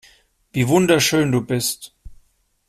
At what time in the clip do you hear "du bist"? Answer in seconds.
1.31-1.93